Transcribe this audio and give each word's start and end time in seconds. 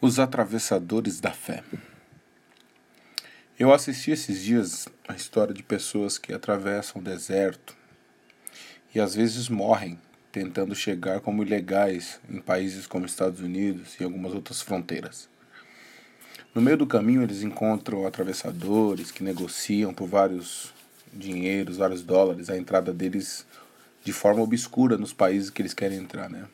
Os 0.00 0.20
atravessadores 0.20 1.18
da 1.18 1.32
fé. 1.32 1.64
Eu 3.58 3.72
assisti 3.72 4.12
esses 4.12 4.40
dias 4.40 4.88
a 5.08 5.14
história 5.14 5.52
de 5.52 5.64
pessoas 5.64 6.16
que 6.16 6.32
atravessam 6.32 7.00
o 7.00 7.04
deserto 7.04 7.76
e 8.94 9.00
às 9.00 9.16
vezes 9.16 9.48
morrem 9.48 9.98
tentando 10.30 10.72
chegar 10.72 11.18
como 11.18 11.42
ilegais 11.42 12.20
em 12.30 12.40
países 12.40 12.86
como 12.86 13.06
Estados 13.06 13.40
Unidos 13.40 13.96
e 13.98 14.04
algumas 14.04 14.32
outras 14.34 14.62
fronteiras. 14.62 15.28
No 16.54 16.62
meio 16.62 16.76
do 16.76 16.86
caminho 16.86 17.24
eles 17.24 17.42
encontram 17.42 18.06
atravessadores 18.06 19.10
que 19.10 19.24
negociam 19.24 19.92
por 19.92 20.06
vários 20.06 20.72
dinheiros, 21.12 21.78
vários 21.78 22.04
dólares 22.04 22.48
a 22.48 22.56
entrada 22.56 22.94
deles 22.94 23.44
de 24.04 24.12
forma 24.12 24.42
obscura 24.42 24.96
nos 24.96 25.12
países 25.12 25.50
que 25.50 25.60
eles 25.60 25.74
querem 25.74 25.98
entrar, 25.98 26.30
né? 26.30 26.46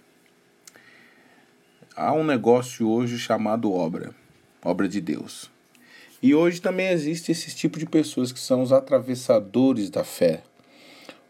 Há 1.96 2.12
um 2.12 2.24
negócio 2.24 2.88
hoje 2.88 3.18
chamado 3.18 3.72
obra, 3.72 4.14
obra 4.62 4.88
de 4.88 5.00
Deus. 5.00 5.50
E 6.22 6.34
hoje 6.34 6.60
também 6.60 6.88
existe 6.88 7.30
esse 7.30 7.54
tipo 7.54 7.78
de 7.78 7.86
pessoas 7.86 8.32
que 8.32 8.40
são 8.40 8.62
os 8.62 8.72
atravessadores 8.72 9.90
da 9.90 10.02
fé, 10.02 10.42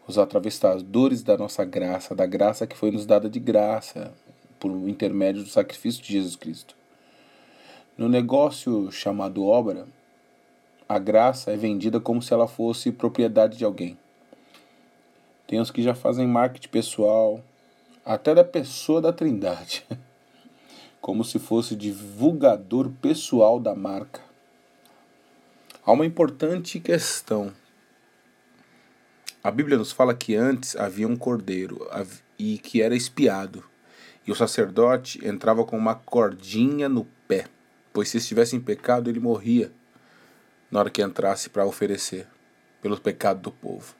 os 0.06 0.18
atravessadores 0.18 1.22
da 1.22 1.36
nossa 1.36 1.64
graça, 1.64 2.14
da 2.14 2.26
graça 2.26 2.66
que 2.66 2.76
foi 2.76 2.90
nos 2.90 3.04
dada 3.04 3.28
de 3.28 3.40
graça 3.40 4.12
por 4.58 4.70
intermédio 4.88 5.42
do 5.42 5.48
sacrifício 5.48 6.02
de 6.02 6.12
Jesus 6.12 6.36
Cristo. 6.36 6.74
No 7.98 8.08
negócio 8.08 8.90
chamado 8.90 9.44
obra, 9.44 9.86
a 10.88 10.98
graça 10.98 11.50
é 11.50 11.56
vendida 11.56 12.00
como 12.00 12.22
se 12.22 12.32
ela 12.32 12.46
fosse 12.46 12.92
propriedade 12.92 13.58
de 13.58 13.64
alguém. 13.64 13.98
Tem 15.46 15.60
os 15.60 15.70
que 15.70 15.82
já 15.82 15.94
fazem 15.94 16.26
marketing 16.26 16.68
pessoal, 16.68 17.42
até 18.04 18.34
da 18.34 18.44
pessoa 18.44 19.00
da 19.00 19.12
Trindade. 19.12 19.84
como 21.04 21.22
se 21.22 21.38
fosse 21.38 21.76
divulgador 21.76 22.90
pessoal 23.02 23.60
da 23.60 23.74
marca. 23.74 24.22
Há 25.84 25.92
uma 25.92 26.06
importante 26.06 26.80
questão. 26.80 27.52
A 29.42 29.50
Bíblia 29.50 29.76
nos 29.76 29.92
fala 29.92 30.14
que 30.14 30.34
antes 30.34 30.74
havia 30.74 31.06
um 31.06 31.14
cordeiro 31.14 31.86
e 32.38 32.56
que 32.56 32.80
era 32.80 32.96
espiado, 32.96 33.62
e 34.26 34.32
o 34.32 34.34
sacerdote 34.34 35.20
entrava 35.22 35.62
com 35.66 35.76
uma 35.76 35.94
cordinha 35.94 36.88
no 36.88 37.04
pé, 37.28 37.48
pois 37.92 38.08
se 38.08 38.16
estivesse 38.16 38.56
em 38.56 38.60
pecado 38.60 39.10
ele 39.10 39.20
morria 39.20 39.70
na 40.70 40.80
hora 40.80 40.90
que 40.90 41.02
entrasse 41.02 41.50
para 41.50 41.66
oferecer 41.66 42.26
pelo 42.80 42.98
pecado 42.98 43.42
do 43.42 43.52
povo. 43.52 43.94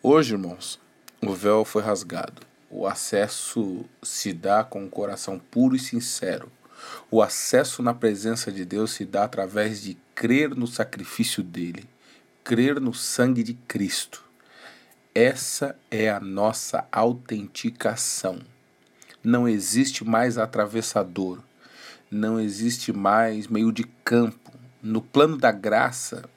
Hoje, 0.00 0.34
irmãos, 0.34 0.78
o 1.20 1.32
véu 1.32 1.64
foi 1.64 1.82
rasgado 1.82 2.53
o 2.76 2.88
acesso 2.88 3.84
se 4.02 4.32
dá 4.32 4.64
com 4.64 4.82
um 4.82 4.90
coração 4.90 5.38
puro 5.38 5.76
e 5.76 5.78
sincero. 5.78 6.50
O 7.08 7.22
acesso 7.22 7.84
na 7.84 7.94
presença 7.94 8.50
de 8.50 8.64
Deus 8.64 8.90
se 8.90 9.04
dá 9.04 9.22
através 9.22 9.80
de 9.80 9.96
crer 10.12 10.56
no 10.56 10.66
sacrifício 10.66 11.40
dele, 11.40 11.88
crer 12.42 12.80
no 12.80 12.92
sangue 12.92 13.44
de 13.44 13.54
Cristo. 13.54 14.24
Essa 15.14 15.78
é 15.88 16.10
a 16.10 16.18
nossa 16.18 16.84
autenticação. 16.90 18.40
Não 19.22 19.48
existe 19.48 20.04
mais 20.04 20.36
atravessador, 20.36 21.38
não 22.10 22.40
existe 22.40 22.92
mais 22.92 23.46
meio 23.46 23.70
de 23.70 23.84
campo. 24.04 24.52
No 24.82 25.00
plano 25.00 25.38
da 25.38 25.52
graça, 25.52 26.28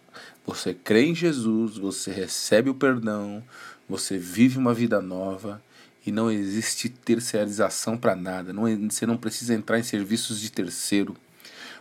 você 0.45 0.71
crê 0.71 1.07
em 1.07 1.15
Jesus, 1.15 1.77
você 1.77 2.11
recebe 2.11 2.69
o 2.69 2.75
perdão, 2.75 3.43
você 3.89 4.19
vive 4.19 4.59
uma 4.59 4.73
vida 4.73 5.01
nova 5.01 5.59
e 6.07 6.11
não 6.11 6.31
existe 6.31 6.87
terceirização 6.87 7.97
para 7.97 8.15
nada. 8.15 8.53
Não, 8.53 8.63
você 8.89 9.05
não 9.05 9.17
precisa 9.17 9.53
entrar 9.53 9.77
em 9.77 9.83
serviços 9.83 10.39
de 10.39 10.49
terceiro. 10.49 11.17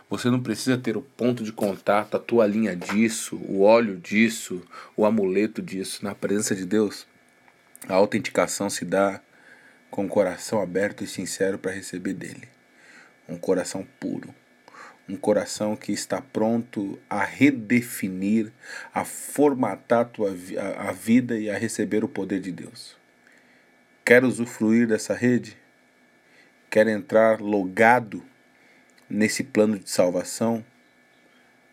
Você 0.09 0.29
não 0.29 0.43
precisa 0.43 0.77
ter 0.77 0.97
o 0.97 1.01
ponto 1.01 1.45
de 1.45 1.53
contato, 1.53 2.17
a 2.17 2.19
toalhinha 2.19 2.75
disso, 2.75 3.37
o 3.37 3.61
óleo 3.61 3.95
disso, 3.95 4.61
o 4.97 5.05
amuleto 5.05 5.61
disso. 5.61 6.03
Na 6.03 6.13
presença 6.13 6.53
de 6.53 6.65
Deus, 6.65 7.07
a 7.87 7.93
autenticação 7.93 8.69
se 8.69 8.83
dá 8.83 9.21
com 9.89 10.05
o 10.05 10.09
coração 10.09 10.61
aberto 10.61 11.05
e 11.05 11.07
sincero 11.07 11.57
para 11.57 11.71
receber 11.71 12.13
dele. 12.13 12.49
Um 13.29 13.37
coração 13.37 13.87
puro. 13.97 14.35
Um 15.07 15.15
coração 15.15 15.73
que 15.77 15.93
está 15.93 16.21
pronto 16.21 16.99
a 17.09 17.23
redefinir, 17.23 18.51
a 18.93 19.05
formatar 19.05 20.01
a, 20.01 20.05
tua, 20.05 20.35
a, 20.57 20.89
a 20.89 20.91
vida 20.91 21.39
e 21.39 21.49
a 21.49 21.57
receber 21.57 22.03
o 22.03 22.09
poder 22.09 22.41
de 22.41 22.51
Deus. 22.51 22.97
Quer 24.07 24.23
usufruir 24.23 24.87
dessa 24.87 25.13
rede? 25.13 25.57
Quer 26.69 26.87
entrar 26.87 27.41
logado 27.41 28.23
nesse 29.09 29.43
plano 29.43 29.77
de 29.77 29.89
salvação? 29.89 30.63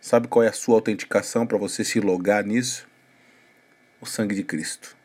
Sabe 0.01 0.27
qual 0.27 0.43
é 0.43 0.49
a 0.49 0.53
sua 0.53 0.75
autenticação 0.75 1.47
para 1.47 1.57
você 1.57 1.85
se 1.85 2.01
logar 2.01 2.45
nisso? 2.45 2.89
O 4.01 4.05
sangue 4.05 4.35
de 4.35 4.43
Cristo. 4.43 4.97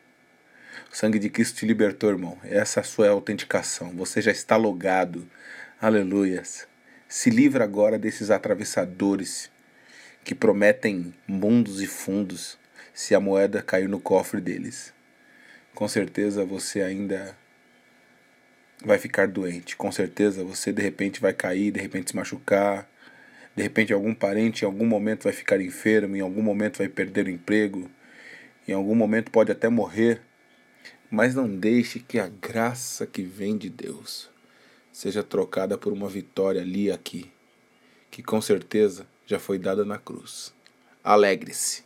O 0.92 0.96
sangue 0.96 1.20
de 1.20 1.30
Cristo 1.30 1.58
te 1.58 1.66
libertou, 1.66 2.10
irmão. 2.10 2.36
Essa 2.42 2.80
é 2.80 2.82
a 2.82 2.84
sua 2.84 3.08
autenticação. 3.08 3.90
Você 3.90 4.20
já 4.20 4.32
está 4.32 4.56
logado. 4.56 5.24
Aleluias. 5.80 6.66
Se 7.06 7.30
livra 7.30 7.62
agora 7.62 7.96
desses 7.96 8.32
atravessadores 8.32 9.48
que 10.24 10.34
prometem 10.34 11.14
mundos 11.28 11.80
e 11.80 11.86
fundos 11.86 12.58
se 12.92 13.14
a 13.14 13.20
moeda 13.20 13.62
cair 13.62 13.88
no 13.88 14.00
cofre 14.00 14.40
deles 14.40 14.92
com 15.74 15.88
certeza 15.88 16.44
você 16.44 16.82
ainda 16.82 17.36
vai 18.84 18.98
ficar 18.98 19.28
doente. 19.28 19.76
Com 19.76 19.90
certeza 19.92 20.44
você 20.44 20.72
de 20.72 20.82
repente 20.82 21.20
vai 21.20 21.32
cair, 21.32 21.70
de 21.70 21.80
repente 21.80 22.10
se 22.10 22.16
machucar. 22.16 22.88
De 23.54 23.62
repente 23.62 23.92
algum 23.92 24.14
parente 24.14 24.62
em 24.62 24.66
algum 24.66 24.86
momento 24.86 25.24
vai 25.24 25.32
ficar 25.32 25.60
enfermo, 25.60 26.16
em 26.16 26.20
algum 26.20 26.42
momento 26.42 26.78
vai 26.78 26.88
perder 26.88 27.26
o 27.26 27.30
emprego, 27.30 27.90
em 28.66 28.72
algum 28.72 28.94
momento 28.94 29.30
pode 29.30 29.50
até 29.50 29.68
morrer. 29.68 30.22
Mas 31.10 31.34
não 31.34 31.48
deixe 31.48 31.98
que 31.98 32.18
a 32.18 32.28
graça 32.28 33.06
que 33.06 33.22
vem 33.22 33.58
de 33.58 33.68
Deus 33.68 34.30
seja 34.92 35.22
trocada 35.22 35.76
por 35.76 35.92
uma 35.92 36.08
vitória 36.08 36.60
ali 36.60 36.90
aqui, 36.90 37.30
que 38.10 38.22
com 38.22 38.40
certeza 38.40 39.06
já 39.26 39.38
foi 39.38 39.58
dada 39.58 39.84
na 39.84 39.98
cruz. 39.98 40.54
Alegre-se. 41.02 41.84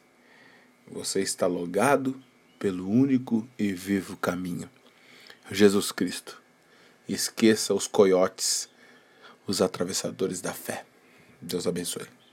Você 0.87 1.21
está 1.21 1.47
logado 1.47 2.23
pelo 2.59 2.89
único 2.89 3.49
e 3.59 3.73
vivo 3.73 4.17
caminho, 4.17 4.69
Jesus 5.51 5.93
Cristo. 5.93 6.41
Esqueça 7.09 7.75
os 7.75 7.87
coiotes, 7.87 8.69
os 9.47 9.61
atravessadores 9.61 10.41
da 10.41 10.53
fé. 10.53 10.85
Deus 11.41 11.67
abençoe. 11.67 12.24